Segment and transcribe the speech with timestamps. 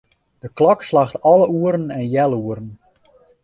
[0.43, 2.69] De klok slacht alle oeren en healoeren.